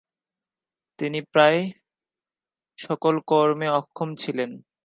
[0.99, 1.59] তিনি প্রায়
[2.79, 4.51] সকল কর্মে অক্ষম ছিলেন।